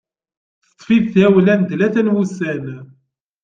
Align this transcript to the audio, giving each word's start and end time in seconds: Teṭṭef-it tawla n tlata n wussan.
Teṭṭef-it 0.65 1.05
tawla 1.13 1.53
n 1.57 1.61
tlata 1.69 2.01
n 2.03 2.13
wussan. 2.13 2.65